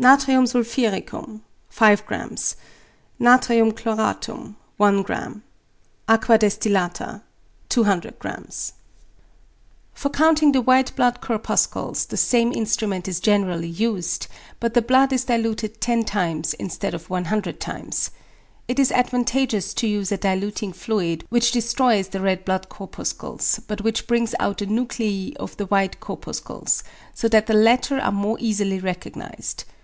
[0.00, 0.30] 5 Natr.
[0.46, 1.40] sulph.
[1.74, 2.54] 5.0
[3.20, 3.72] Natr.
[3.72, 4.54] chlor.
[4.80, 5.40] 1.0
[6.08, 7.20] Aquæ destillat.
[7.68, 8.72] 200.0
[9.92, 14.28] For counting the white blood corpuscles the same instrument is generally used,
[14.60, 18.12] but the blood is diluted 10 times instead of 100 times.
[18.68, 23.80] It is advantageous to use a diluting fluid which destroys the red blood corpuscles, but
[23.80, 26.84] which brings out the nuclei of the white corpuscles,
[27.14, 29.64] so that the latter are more easily recognised.